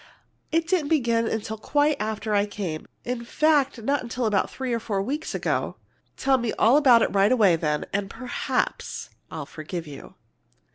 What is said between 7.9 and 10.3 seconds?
and perhaps I'll forgive you!"